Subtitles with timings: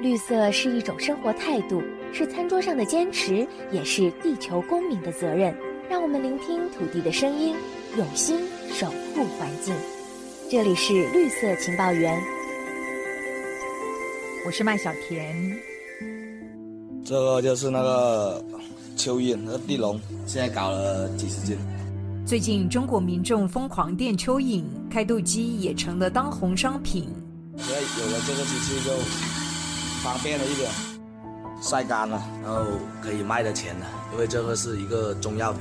[0.00, 5.52] 绿色是一种生活态度，是餐桌上的坚持，也是地球公民的责任。
[5.90, 7.56] 让我们聆听土地的声音，
[7.96, 8.38] 用心
[8.70, 9.74] 守护环境。
[10.48, 12.16] 这里是绿色情报员，
[14.46, 15.34] 我是麦小甜。
[17.04, 18.44] 这个就是那个
[18.96, 21.58] 蚯蚓和地龙，现在搞了几十斤。
[22.24, 27.08] 最近中国民众疯狂电蚯蚓，开肚鸡也成了当红商品。
[27.56, 28.92] 所以有了这个机器就
[30.02, 30.70] 方便了一点，
[31.60, 32.62] 晒干了，然后
[33.02, 35.52] 可以卖的钱了，因为这个是一个中药。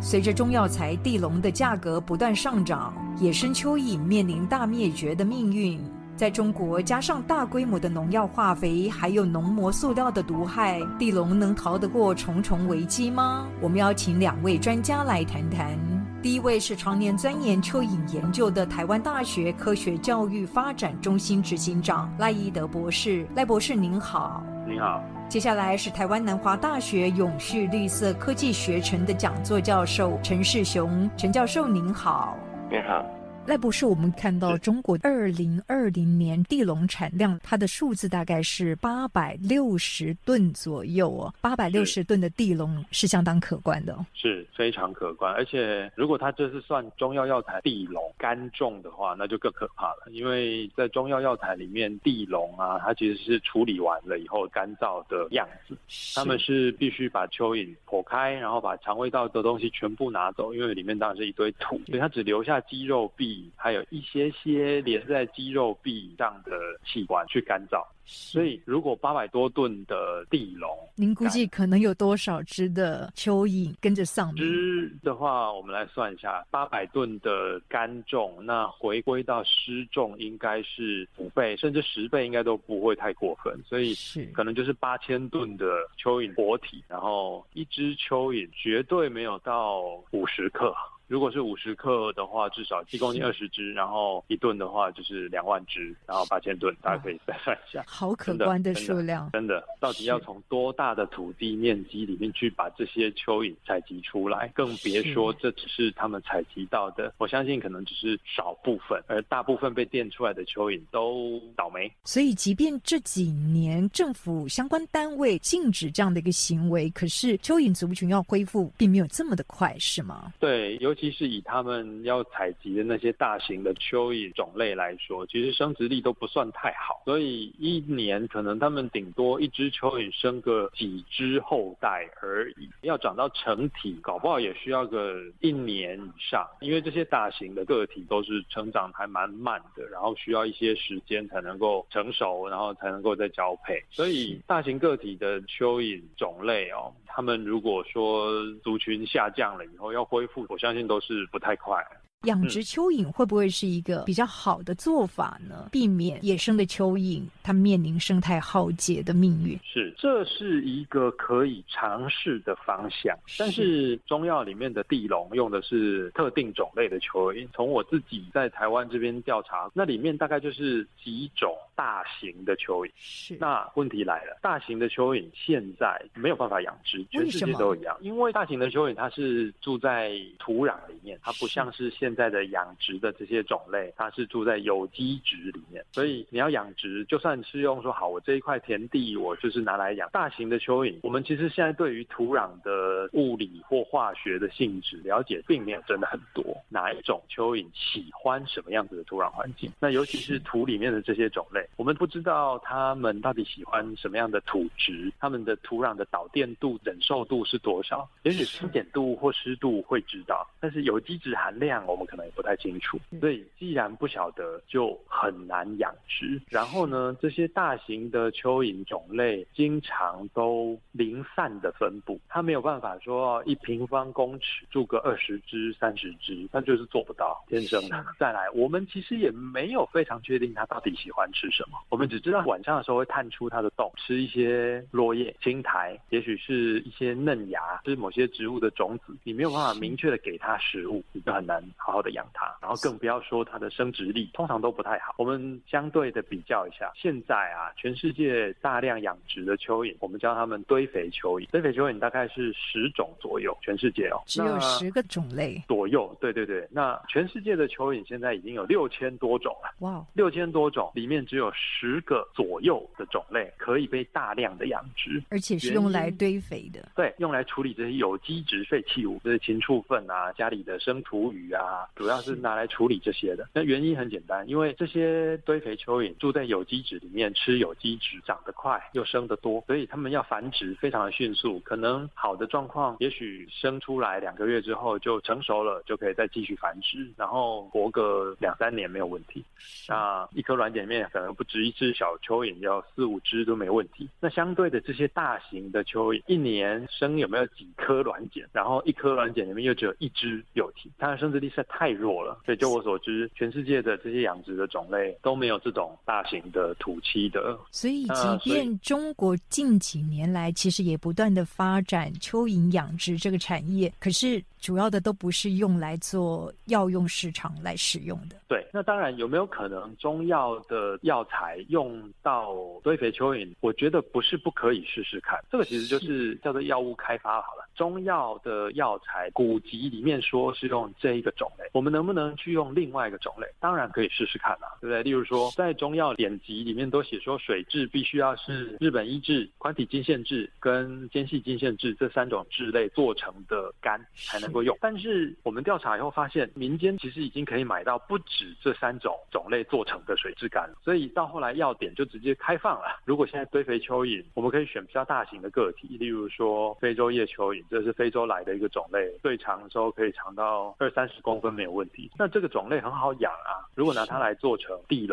[0.00, 5.80] 随着中药材地龙的价格不断上涨，野生蚯蚓面临大灭绝的命运。
[6.16, 13.46] 在中国，加上大规模的农药化肥，还有农膜塑料的毒害，地龙能逃得过重重危机吗？
[13.60, 15.78] 我们要请两位专家来谈谈。
[16.22, 24.42] 第一位是常年钻研蚯蚓研究的台湾大学科学教育发展中心执行长赖义德博士，赖博士您好。
[24.66, 25.02] 您好。
[25.28, 32.36] 接下来是台湾南华大学永续绿色科技学程的讲座教授陈世雄，陈教授您好。
[32.70, 33.04] 您好。
[33.46, 41.32] 赖博士，我们看到中国二零二零年地龙产量，它的数字大概是八百六十吨左右哦。
[41.40, 45.32] 八百六十吨的地龙是相当可观的，是非常可观。
[45.32, 50.08] 而且，如果它这是算中药药材地龙干重的话，那就更可怕了。
[50.10, 55.76] 因为在中药药材里面，地龙啊，它其实是处理完了以后干燥的样子。
[56.16, 63.35] 他们是必须把蚯蚓剖开，然后把肠胃道的东西全部拿走，因为里面当然是一堆土，所以它只留下肌肉壁。
[63.56, 66.52] 还有一些些连在肌肉壁上的
[66.84, 74.34] 器官去干燥，所以如果八百多吨的地龙，您估计可能有多少只的蚯蚓跟着上？
[74.34, 83.58] 只的话，我们来算一下，八百吨的干重，那回归到湿重应该是五倍甚至十倍，应该都不会太过分。
[83.64, 85.66] 所以是可能就是八千吨的
[85.98, 89.82] 蚯蚓活体，然后一只蚯蚓绝对没有到
[90.12, 90.74] 五十克。
[91.08, 97.84] 如果是五十克的话，至少一公斤二十只，然后一吨的话就是两万只，然后八千吨，大家可以再算一下。
[97.86, 104.48] 好可观的数量，真的，到底要从多大的土地面积里面去把这些蚯蚓采集出来？
[104.48, 111.88] 更别说这只是他们采集到的，我相信可能只是少部分，而大部分被电出来的蚯蚓都倒霉。
[112.02, 120.32] 所以，即便这几年政府相关单位禁止这样的一个行为，可是蚯蚓族群要恢复，并没有这么的快，是吗？
[120.40, 120.95] 对，有。
[120.96, 132.68] 其实以他们要采集的那些大型的蚯蚓种类来说，其实生殖力都不算太好，所以一年可能他们顶多一只蚯蚓生个几只后代而已。
[132.80, 143.82] 要长到成体，搞不好也需要个一年以上，因为这些大型的个体都是成长还蛮慢的，然后需要一些时间才能够成熟，然后才能够再交配。
[143.90, 146.92] 所以大型个体的蚯蚓种类哦。
[147.08, 148.30] 他们如果说
[148.62, 151.84] 族群下降了以后要恢复，我相信都是不太快。
[152.24, 155.68] 养殖蚯蚓会不会是一个比较好的做法呢？
[155.70, 159.56] 避免野生的蚯蚓它面临生态浩劫的命运。
[159.62, 163.16] 是，这是一个可以尝试的方向。
[163.38, 167.46] 但是中药里面的地龙用的是特定种类的蚯蚓。
[167.54, 172.90] 从我自己在台湾这边调查，那里面大概就是几种大型的蚯蚓。
[172.96, 173.36] 是。
[173.38, 177.96] 那问题来了，大型的蚯蚓现在没有办法养殖，全世界都一样。
[178.00, 185.60] 因为大型的蚯蚓它是住在土壤里面，它不像是现现在的养殖的这些种类，它是住在有机质里，
[185.96, 190.94] 所以你要养殖，就算是用说好，我这一块田地，我就是拿来养大型的蚯蚓。
[191.02, 196.44] 我们其实现在对于土壤的物理或化学的性质了解，并没有真的很多。
[196.68, 199.70] 哪一种蚯蚓喜欢什么样子的土壤环境？
[199.78, 208.08] 那尤其是土里面的这些种类，我们不知道它们到底喜欢什么样的土质，它们的土壤的导电度、忍受度是多少？
[208.22, 212.06] 也许酸碱度或湿度会知道，但是有机质含量我们。
[212.06, 216.40] 可能也不太清楚，所以既然不晓得，就很难养殖。
[216.48, 228.04] 然后呢，这些大型的蚯蚓种类经常都零散的分布，它没有办法说一平方公尺住个二十只、三十只，它就是做不到，天生的。
[228.18, 239.16] 再来，我们其实也没有非常确定它到底喜欢吃什么，我们只知道晚上的时候会探出它的洞，吃一些落叶、青苔，也许是一些嫩芽，就是某些植物的种子。
[239.24, 241.56] 你没有办法明确的给它食物，你就很难。
[241.76, 245.14] 好好的养它，然后更不要说它的生殖力，通常都不太好。
[245.16, 255.62] 我们相对的比较一下，现在啊，全世界大量养殖的蚯蚓，我们叫它们堆肥蚯蚓，堆肥蚯蚓大概是十种左右，全世界哦，只有十个种类。
[255.68, 256.16] 左右。
[256.18, 272.34] 对对对，那全世界的蚯蚓现在已经有六千多种了，哇，六千多种里面只有十个左右的种类可以被大量的养殖，而且是用来堆肥的，对，用来处理这些有机质废弃物，就是禽畜粪啊，家里的生土鱼啊，主要是。
[272.46, 273.48] 拿来处理这些的。
[273.52, 281.60] 那原因很简单，因为这些堆肥蚯蚓住在有机质里面，吃有机质，长得快又生得多，所以它们要繁殖非常的迅速。
[281.60, 289.44] 可能好的状况，也许生出来两个月之后就成熟了，就可以再继续繁殖，然后活个两三年没有问题。
[289.88, 294.08] 那一颗卵点里面可能不止一只小蚯蚓，要四五只都没问题。
[294.20, 298.46] 那相对的这些大型的蚯蚓，一年生有没有几颗卵茧？
[298.52, 302.40] 然后一颗卵茧里面又只有一只有体，它的生殖力实在太弱了。
[302.44, 307.58] 所以就我所知，全世界的这些养殖的种类都没有这种大型的土栖的。
[307.70, 314.42] 所以，即便中国近几年来其实也不断的发展蚯蚓养殖这个产业，可是。
[314.58, 318.34] 主要的都不是用来做药用市场来使用的。
[318.48, 323.54] 对，那当然有没有可能中药的药材用到堆肥蚯蚓？
[323.60, 325.38] 我觉得不是不可以试试看。
[325.52, 327.64] 这个其实就是叫做药物开发好了。
[327.76, 333.46] 中药的药材古籍里面说是用这一个种类，我们能不能去用另外一个种类？
[333.60, 335.02] 当然可以试试看啊，对不对？
[335.02, 344.62] 例如说，在中药典籍里面都写说，水质必须要是日本医制、宽体金线质跟间细金线质这三种质类做成的干才能够。
[344.62, 350.76] 用，但是我们调查以后发现，民间其实已经可以买到不止这三种种类做成的水质干了。
[350.82, 353.00] 所以到后来药典就直接开放了。
[353.04, 362.10] 如果现在堆肥蚯蚓，我们可以选比较大型的个体，例如说非洲叶蚯蚓，这是非洲来的一个种类，最长的时候可以长到二三十公分没有问题。
[362.18, 365.06] 那这个种类很好养啊，如果拿它来做成地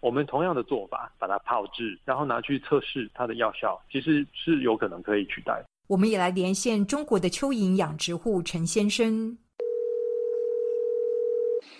[0.00, 5.62] 我们同样的做法，把它泡制，然后拿去测试它的药效，其实是有可能可以取代。
[5.88, 9.36] 我们也来连线中国的蚯蚓养殖户陈先生。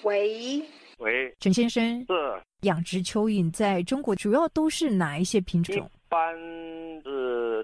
[0.02, 0.62] 喂
[0.98, 5.76] 喂，陈先生，是养殖蚯蚓在中国主要都是哪一些品种？
[5.76, 6.34] 一般
[7.04, 7.19] 是。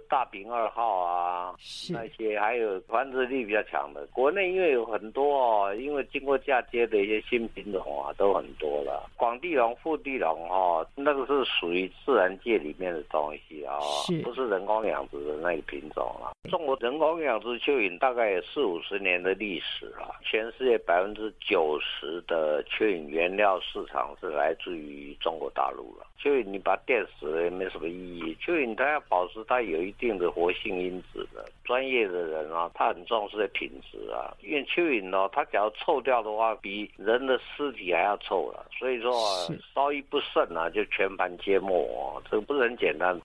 [0.08, 1.54] 大饼二号啊，
[1.90, 4.06] 那些还有繁殖力比较强的。
[4.12, 9.08] 国内因为有很多哦，因为经过嫁接的一些新品种啊，都很多了。
[9.16, 13.78] 广地龙、富地龙哦，那个是属于自然界里面的东西啊，
[14.22, 16.32] 不是人工养殖的那个品种了。
[16.50, 26.06] 中国人工养殖蚯蚓大概有四五十年的历史了，全世界百分之九十的蚯蚓原料市场是来自于中国大陆了。
[26.22, 34.34] 蚯蚓你把它电死了也没什么意义，蚯蚓它要保持它有一定的活性因子的，专业的人啊，他很重视的品质啊。
[34.42, 43.18] 因为蚯蚓哦，它只要臭掉的话，比人的尸体还要臭了，所以说啊，稍一不慎啊，就全盘皆没哦，这个不是很简单。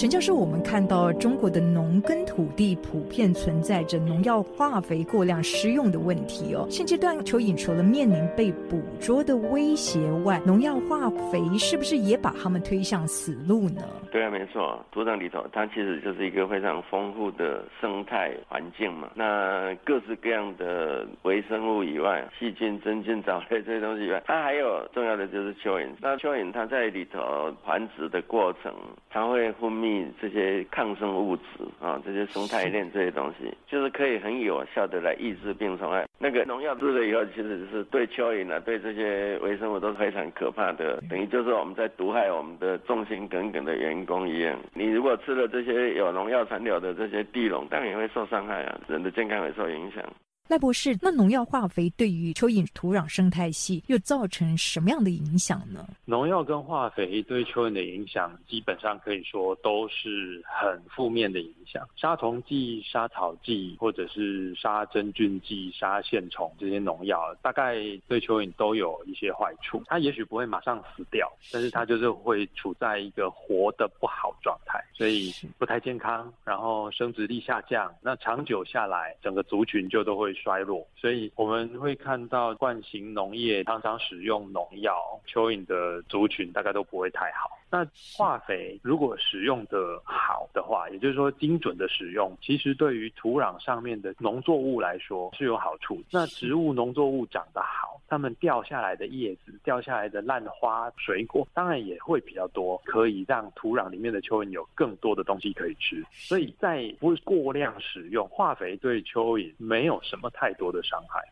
[0.00, 6.66] 陈教授，我们看到中国的农耕土地普遍存在着农药化肥过量施用的问题哦。
[6.70, 13.82] 现阶段蚯蚓除了面临被捕捉的威胁外，农药化肥是不是也把它们推向死路呢？
[14.10, 19.10] 对啊，没错，土壤里头它其实就是一个非常丰富的生态环境嘛。
[19.14, 25.86] 那各式各样的微生物以外，细菌、真菌、藻类这些东西以外，它还有重要的就是蚯蚓。
[26.00, 28.72] 那蚯蚓它在里头繁殖的过程，
[29.10, 29.89] 它会分泌。
[30.20, 31.42] 这些抗生物质
[31.80, 36.06] 啊，这些生态链这些东西，就是可以很有效的来抑制病虫害。
[36.18, 44.58] 那个农药吃了以后，其实是对蚯蚓啊，对这些微生物都是非常可怕的，等于就是我们在毒害我们的忠心耿耿的员工一样。
[44.74, 50.04] 你如果吃了这些有农药残留的这些地龙，当然也会受伤害啊，人的健康会受影响。
[50.50, 55.86] 赖博士，那农药化肥对于蚯蚓土壤生态系又造成什么样的影响呢？
[56.04, 61.88] 农药跟化肥对蚯蚓的影响，基本上可以说都是很负面的影响。
[61.94, 67.76] 杀虫剂、杀草剂，或者是杀真菌剂、杀线虫这些农药，大概
[68.08, 69.80] 对蚯蚓都有一些坏处。
[69.86, 77.94] 它也许不会马上死掉，但是它就是会处在一个活的不好状态，所以不太健康，然后生殖力下降。
[78.02, 80.34] 那长久下来，整个族群就都会。
[80.42, 87.59] 衰落，所以我们会看到惯性农业常常使用农药，蚯蚓的族群大概都不会太好。
[87.70, 87.86] 那
[88.16, 96.02] 化肥如果使用的好的话，也就是说精准的使用，其实对于土壤上面的农作物来说是有好处。
[96.10, 98.00] 那植物农作物长得好。
[98.08, 106.04] 它们掉下来的叶子、掉下来的烂花、水果，当然也会比较多，可以让土壤里面的蚯蚓有更多的东西可以吃。
[106.10, 111.22] 所以在不过量使用化肥，对蚯蚓没有什么太多的伤害，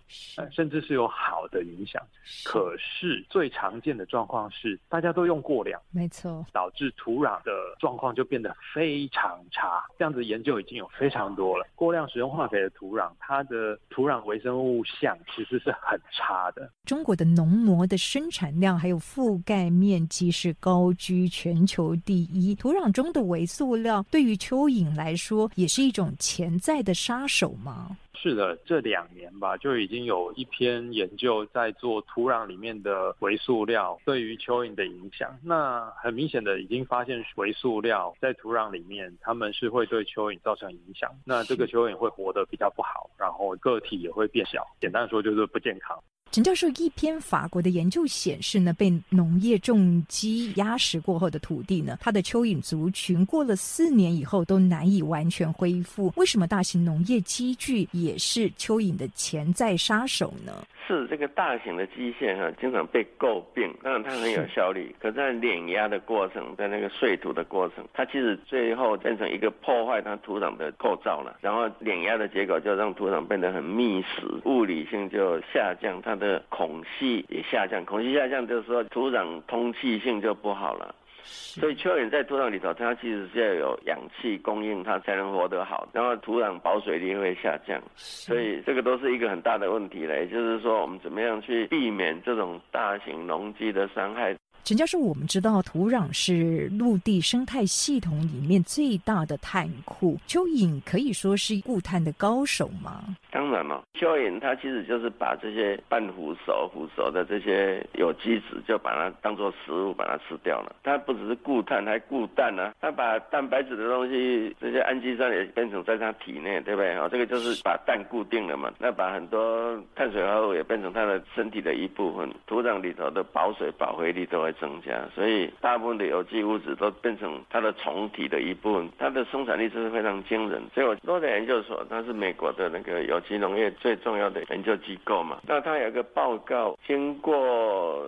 [0.53, 2.01] 甚至是有好的影响。
[2.45, 9.85] 可是最常见的状况是，大家都用过量，没错，导致土壤的状况就变得非常差。
[9.99, 16.71] 这样子研究已经有非常多了，过量使用化肥的土壤，它的土壤微生物相其实是很差的。
[16.85, 27.97] 中国的农膜的生产量还有覆盖面积是高居全球第一，土壤中的微塑料对于蚯蚓来说也是一种潜在的杀手吗？
[28.21, 35.39] 是的，这两年吧，就已经有一篇研究在做土壤里面的微塑料对于蚯蚓的影响。
[35.41, 41.09] 那很明显的，已经发现微塑料在土壤里面，它们是会对蚯蚓造成影响。
[41.25, 44.67] 那这个蚯蚓会活得比较不好，然后个体也会变小。
[44.81, 45.97] 简单说，就是不健康。
[46.31, 56.13] 陈教授，一篇法国的研究显示呢，被农业重机压实过后的土地呢，它的蚯蚓族群过了四年以后都难以完全恢复。
[56.17, 60.53] 为什么大型农业机具也是蚯蚓的潜在杀手呢？
[60.87, 71.39] 是这个大型的机械哈，经常被诟病，当然它很有效率，可在碾压的过程，在那个碎土的过程，它其实最后变成一个破坏它土壤的构造了。
[71.43, 80.95] 然后碾压的结果就让土壤变得很密实，物理性就下降，它的孔隙也下降，孔隙下降就是说土壤通气性就不好了。
[81.25, 85.87] 所以蚯蚓在土壤里头，它其实是要有氧气供应，它才能活得好。
[85.93, 90.19] 然后土壤保水力会下降，所以这个都是一个很大的问题了。
[90.19, 94.35] 也就是说，我们怎么样去避免这种大型农机的伤害？
[94.65, 103.03] 陈教授，我们知道土壤是陆地生态系统里面最大的碳库，蚯蚓可以说是固碳的高手吗？
[103.39, 110.75] 当然了，蚯蚓它其实就是把这些半腐熟、腐熟的这些有机质，就把它当做食物把它吃掉了。
[110.83, 112.73] 它不只是固碳，还固氮呢。
[112.81, 116.97] 它把蛋白质的东西，这些氨基酸也变成在它体内，对不对？
[116.97, 118.73] 哦，这个就是把氮固定了嘛。
[118.77, 125.01] 那把很多碳水化合物也变成它的身体的一部分，土壤里头的保水、保肥力都会增加。
[125.15, 130.61] 所以大部分的有机物质都变成它的虫体的一部分，它的生产力是非常惊人。
[130.75, 133.23] 所以我诺德研究所，它是美国的那个有。
[133.29, 138.07] 及农业最重要的研究机构嘛，那它有一个报告，经过。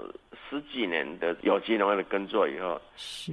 [0.51, 2.81] 十几年的有机农业的耕作以后，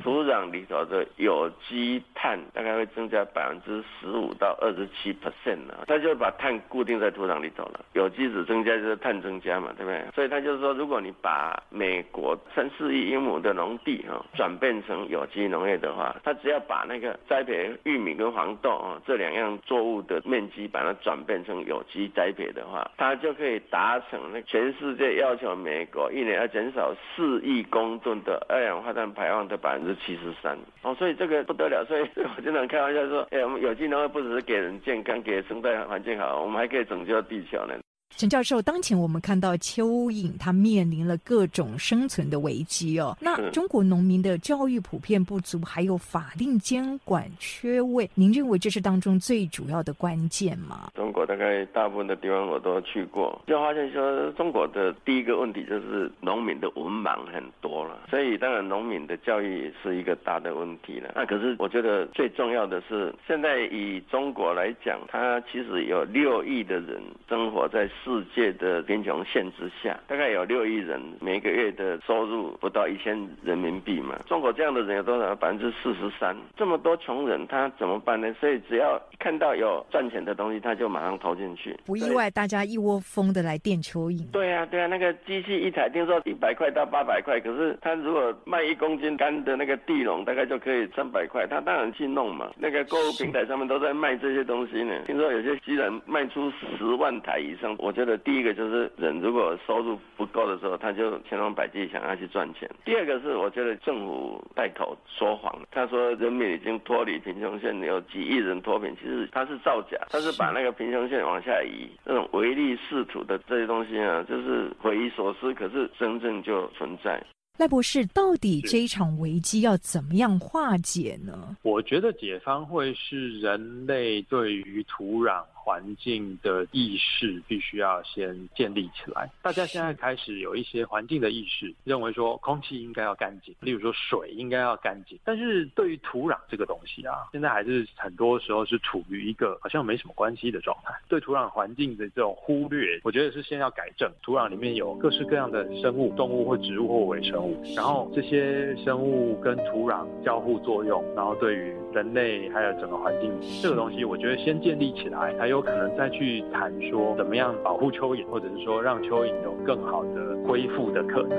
[0.03, 5.85] 土壤里头的有机碳大概会增加百分之十五到二十七 percent 呢。
[5.87, 10.05] 他就把碳固定在土壤里头了，有机质增加就是碳增加嘛，对不对？
[10.13, 26.93] 所以他就是说，如果你把美国三四亿英亩的农地哈转变成有机农业的话，他只要把那个栽培玉米跟黄豆啊这两样作物的面积把它转变成有机栽培的话，它就可以达成那全世界要求美国一年要减少。
[27.15, 32.01] 四亿公吨的二氧化碳排放的百分之七十三哦，所以这个不得了，所以
[32.35, 37.73] 我经常开玩笑说，哎，我们有机农业不只是给人健康、给生态环境好，我们还可以拯救地球呢。
[38.15, 43.15] 陈教授，当前我们看到蚯蚓它面临了各种生存的危机哦。
[43.21, 50.89] 那中国农民的教育普遍不足，还有法令监管缺位，您认为这是当中最主要的关键吗？
[50.95, 61.11] 中国大概大部分的地方我都去过，就发现说中国的第一个问题就是农民的文盲很多了，所以当然农民的教育也是一个大的问题了。
[61.15, 66.99] 那可是我觉得最重要的是，现在以中国来讲，它其实有六亿的人
[67.29, 67.87] 生活在。
[68.03, 74.17] 世界的贫穷线之下，大概有六亿人，每个月的收入不到一千人民币嘛。
[74.27, 75.35] 中国这样的人有多少？
[75.35, 76.35] 百分之四十三。
[76.55, 78.33] 这么多穷人，他怎么办呢？
[78.39, 81.77] 所以只要看到有赚钱的东西，他就马上投进去。
[81.85, 84.25] 不意外，大家一窝蜂的来电蚯蚓。
[84.31, 92.51] 对啊，对啊，那个机器一台听说一百块到八百块，可是他如果卖一公斤干的那个地笼，大概就可以三百块，他当然去弄嘛。
[92.57, 94.93] 那个购物平台上面都在卖这些东西呢。
[95.05, 97.97] 听说有些居然卖出十万台以上，我。
[97.97, 102.69] 觉得第一个就是人如果收入不够的时候，他就千方百计想要去赚钱。
[102.85, 111.89] 第二个是我觉得政府带头说谎，他说人民已经脱离贫穷线，有几亿人脱贫，其实他是造假，他是把那个贫穷线往下移。
[112.05, 117.19] 这种唯利是图的这些东西啊，就是匪夷所思，可是真正就存在。
[117.57, 121.57] 赖博士，到底这一场危机要怎么样化解呢？
[121.63, 125.41] 我觉得解方会是人类对于土壤。
[125.67, 129.29] 环境的意识必须要先建立起来。
[129.41, 135.19] 大家现在开始有一些环境的意识，认为说空气应该要干净，例如说水应该要干净。
[135.25, 140.93] 但是对于土壤这个东西啊，现在还是很多时候是处于一个好像没什么关系的状态。
[141.09, 144.09] 对土壤环境的这种忽略，我觉得是先要改正。
[144.23, 161.35] 土壤里面有各式各样的生物、动物或植物或微生物，然后这些生物跟土壤交互作用，然后对于人类还有整个环境这个东西，我觉得先建立起来，才有可能再去谈说怎么样保护蚯蚓，或者是说让蚯蚓有更好的恢复的可能。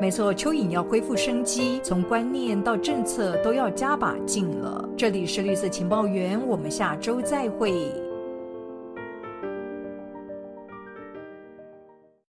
[0.00, 4.88] 没错，蚯蚓要恢复生机，从观念到政策都要加把劲了。
[4.96, 7.72] 这里是绿色情报员，我们下周再会。